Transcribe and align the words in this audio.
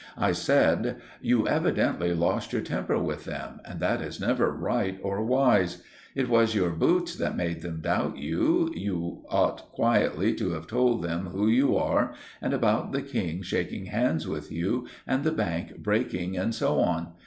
I 0.17 0.31
said— 0.31 0.95
"You 1.21 1.47
evidently 1.47 2.11
lost 2.11 2.53
your 2.53 2.63
temper 2.63 2.97
with 2.97 3.25
them, 3.25 3.59
and 3.63 3.79
that 3.81 4.01
is 4.01 4.19
never 4.19 4.51
right 4.51 4.97
or 5.03 5.23
wise. 5.23 5.83
It 6.15 6.27
was 6.27 6.55
your 6.55 6.71
boots 6.71 7.15
that 7.17 7.37
made 7.37 7.61
them 7.61 7.81
doubt 7.81 8.17
you. 8.17 8.71
You 8.73 9.23
ought 9.29 9.71
quietly 9.73 10.33
to 10.37 10.53
have 10.53 10.65
told 10.65 11.03
them 11.03 11.27
who 11.27 11.47
you 11.47 11.77
are, 11.77 12.15
and 12.41 12.51
about 12.51 12.93
the 12.93 13.03
King 13.03 13.43
shaking 13.43 13.85
hands 13.93 14.27
with 14.27 14.51
you, 14.51 14.87
and 15.05 15.23
the 15.23 15.31
bank 15.31 15.77
breaking, 15.83 16.35
and 16.35 16.55
so 16.55 16.79
on. 16.79 17.09